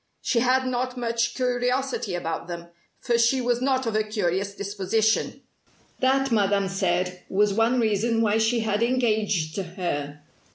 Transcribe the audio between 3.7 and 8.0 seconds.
of a curious disposition. That, Madame said, was one